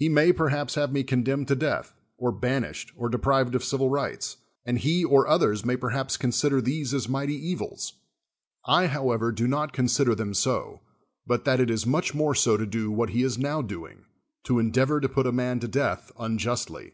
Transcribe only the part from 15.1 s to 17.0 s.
a man to death unjustly.